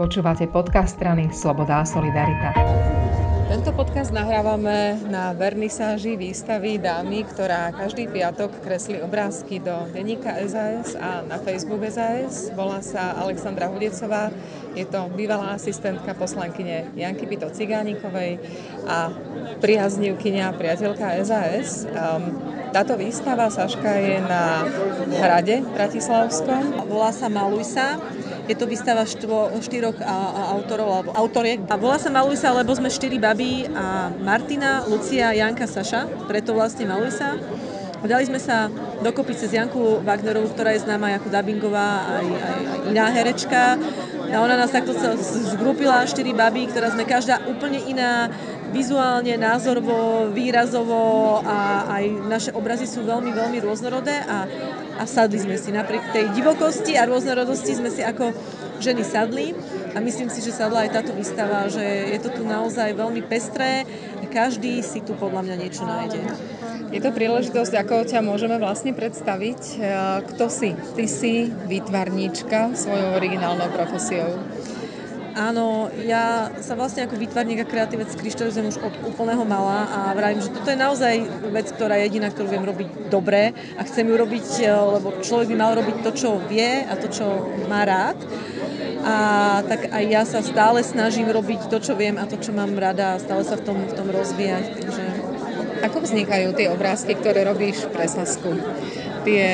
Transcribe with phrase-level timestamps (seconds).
[0.00, 2.56] Počúvate podcast strany Sloboda a Solidarita.
[3.52, 10.96] Tento podcast nahrávame na vernisáži výstavy dámy, ktorá každý piatok kreslí obrázky do denníka SAS
[10.96, 12.48] a na Facebook SAS.
[12.56, 14.32] Volá sa Alexandra Hudecová.
[14.72, 18.40] Je to bývalá asistentka poslankyne Janky Pito Cigánikovej
[18.88, 19.12] a
[19.60, 21.84] priaznivkynia priateľka SAS.
[21.84, 22.40] Um,
[22.72, 24.64] táto výstava, Saška, je na
[25.20, 26.88] hrade Bratislavskom.
[26.88, 28.00] Volá sa Maluisa
[28.50, 29.94] je to výstava štvo, štyroch
[30.58, 31.62] autorov alebo autoriek.
[31.70, 36.90] A volá sa Maluisa, lebo sme štyri babí a Martina, Lucia, Janka, Saša, preto vlastne
[36.90, 37.38] Maluisa.
[38.00, 38.72] Dali sme sa
[39.04, 43.62] dokopy cez Janku Wagnerovú, ktorá je známa ako dubbingová aj, aj, aj iná herečka.
[44.30, 44.96] A ona nás takto
[45.54, 48.32] zgrupila, štyri baby, ktorá sme každá úplne iná,
[48.70, 54.46] vizuálne, názorovo, výrazovo a aj naše obrazy sú veľmi, veľmi rôznorodé a,
[54.98, 55.74] a sadli sme si.
[55.74, 58.30] Napriek tej divokosti a rôznorodosti sme si ako
[58.80, 59.52] ženy sadli
[59.92, 63.84] a myslím si, že sadla aj táto výstava, že je to tu naozaj veľmi pestré
[64.22, 66.22] a každý si tu podľa mňa niečo nájde.
[66.90, 69.60] Je to príležitosť, ako ťa môžeme vlastne predstaviť.
[69.62, 69.74] E,
[70.34, 70.74] kto si?
[70.74, 74.42] Ty si výtvarníčka svojou originálnou profesiou.
[75.38, 80.42] Áno, ja sa vlastne ako výtvarník a kreatívec kryštalizujem už od úplného mala a vravím,
[80.42, 81.14] že toto je naozaj
[81.54, 85.54] vec, ktorá je jediná, ktorú viem robiť dobre a chcem ju robiť, e, lebo človek
[85.54, 87.26] by mal robiť to, čo vie a to, čo
[87.70, 88.18] má rád.
[89.00, 89.14] A
[89.64, 93.16] tak aj ja sa stále snažím robiť to, čo viem a to, čo mám rada
[93.16, 94.82] a stále sa v tom, v tom rozvíjať.
[94.82, 95.04] Takže...
[95.80, 98.52] Ako vznikajú tie obrázky, ktoré robíš pre Sasku?
[99.20, 99.48] Tie,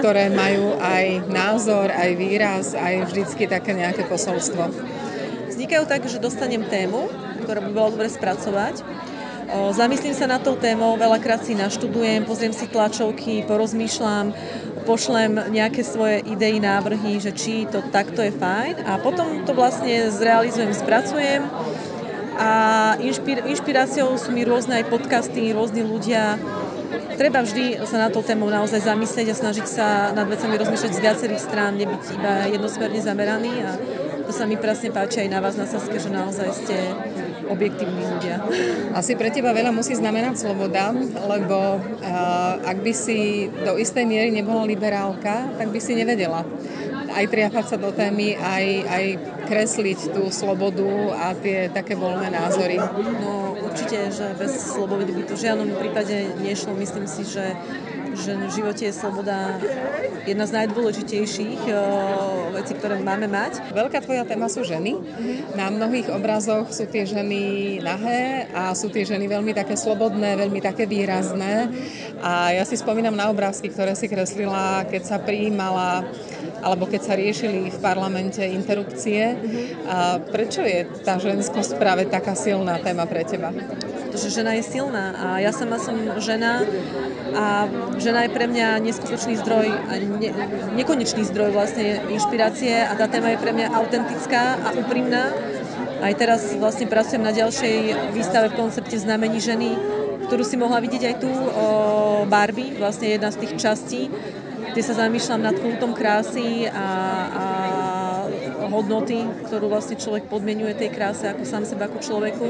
[0.00, 4.72] ktoré majú aj názor, aj výraz, aj vždycky také nejaké posolstvo
[5.62, 7.06] vznikajú tak, že dostanem tému,
[7.46, 8.82] ktorá by bolo dobre spracovať.
[9.76, 14.34] Zamyslím sa na tou témou, veľakrát si naštudujem, pozriem si tlačovky, porozmýšľam,
[14.88, 20.10] pošlem nejaké svoje idei, návrhy, že či to takto je fajn a potom to vlastne
[20.10, 21.46] zrealizujem, spracujem
[22.40, 22.50] a
[22.98, 26.40] inšpir- inšpiráciou sú mi rôzne aj podcasty, rôzni ľudia.
[27.22, 31.04] Treba vždy sa na tou témou naozaj zamyslieť a snažiť sa nad vecami rozmýšľať z
[31.06, 33.78] viacerých strán, nebyť iba jednosmerne zameraný a
[34.26, 36.74] to sa mi presne páči aj na vás na Saske, že naozaj ste
[37.46, 38.42] objektívni ľudia.
[38.98, 40.90] Asi pre teba veľa musí znamenať sloboda,
[41.30, 46.42] lebo uh, ak by si do istej miery nebola liberálka, tak by si nevedela
[47.14, 49.04] aj triafať sa do témy, aj, aj
[49.46, 52.80] kresliť tú slobodu a tie také voľné názory.
[53.22, 56.76] No určite, že bez slobody by to v žiadnom prípade nešlo.
[56.76, 57.56] Myslím si, že
[58.12, 59.56] že v živote je sloboda
[60.28, 63.72] jedna z najdôležitejších uh, vecí, ktoré máme mať.
[63.72, 65.00] Veľká tvoja téma sú ženy.
[65.00, 65.56] Mm-hmm.
[65.56, 70.60] Na mnohých obrazoch sú tie ženy nahé a sú tie ženy veľmi také slobodné, veľmi
[70.60, 71.72] také výrazné.
[72.20, 76.04] A ja si spomínam na obrázky, ktoré si kreslila, keď sa prijímala
[76.62, 79.34] alebo keď sa riešili v parlamente interrupcie.
[79.90, 83.50] A prečo je tá ženskosť práve taká silná téma pre teba?
[84.08, 86.62] Pretože žena je silná a ja sama som žena
[87.32, 87.64] a
[87.98, 90.30] žena je pre mňa neskutočný zdroj a ne,
[90.76, 95.32] nekonečný zdroj vlastne inšpirácie a tá téma je pre mňa autentická a úprimná.
[96.02, 99.70] Aj teraz vlastne pracujem na ďalšej výstave v koncepte znamení ženy,
[100.28, 101.66] ktorú si mohla vidieť aj tu o
[102.28, 104.12] Barbie, vlastne jedna z tých častí
[104.72, 106.88] kde sa zamýšľam nad kultom krásy a,
[107.28, 107.46] a
[108.72, 112.46] hodnoty, ktorú vlastne človek podmienuje tej kráse ako sám seba ako človeku.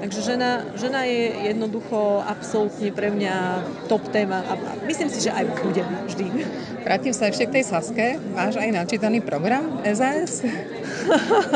[0.00, 4.56] Takže žena, žena je jednoducho absolútne pre mňa top téma a
[4.88, 6.26] myslím si, že aj bude vždy.
[6.80, 8.16] Vrátim sa ešte k tej Saske.
[8.32, 10.40] Máš aj načítaný program SAS?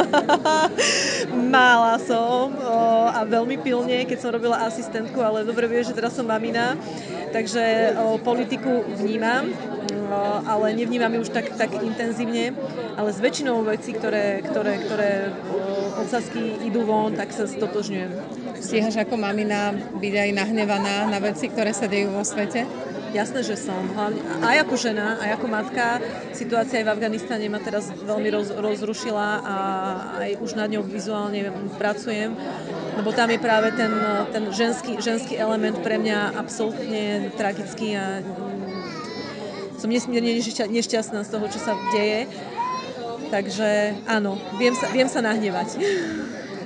[1.56, 6.12] Mála som o, a veľmi pilne, keď som robila asistentku, ale dobre vieš, že teraz
[6.12, 6.76] som mamina,
[7.32, 9.48] takže o, politiku vnímam,
[10.44, 12.52] ale nevnímam ju už tak, tak intenzívne,
[12.98, 15.10] ale s väčšinou vecí, ktoré, ktoré, ktoré
[15.94, 18.10] od Sasky idú von, tak sa stotožňujem.
[18.58, 22.66] Stíhaš ako mamina byť aj nahnevaná na veci, ktoré sa dejú vo svete?
[23.14, 23.78] Jasné, že som.
[23.94, 26.02] Hlavne, aj ako žena, aj ako matka.
[26.34, 29.56] Situácia aj v Afganistane ma teraz veľmi roz, rozrušila a
[30.18, 31.46] aj už nad ňou vizuálne
[31.78, 32.34] pracujem,
[32.98, 33.94] lebo tam je práve ten,
[34.34, 38.18] ten ženský, ženský element pre mňa absolútne tragický a
[39.84, 40.40] som nesmierne
[40.72, 42.24] nešťastná z toho, čo sa deje.
[43.28, 45.76] Takže áno, viem sa, viem sa nahnevať.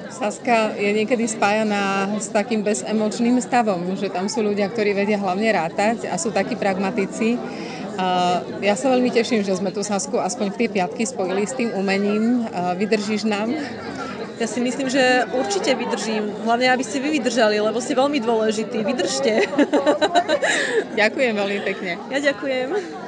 [0.06, 5.50] Saska je niekedy spájaná s takým bezemočným stavom, že tam sú ľudia, ktorí vedia hlavne
[5.50, 7.34] rátať a sú takí pragmatici.
[8.62, 11.74] Ja sa veľmi teším, že sme tu Sasku aspoň v tie piatky spojili s tým
[11.74, 12.46] umením.
[12.78, 13.50] Vydržíš nám?
[14.38, 16.30] Ja si myslím, že určite vydržím.
[16.46, 18.86] Hlavne, aby ste vy vydržali, lebo ste veľmi dôležití.
[18.86, 19.50] Vydržte.
[20.94, 21.98] Ďakujem veľmi pekne.
[22.14, 23.07] Ja ďakujem.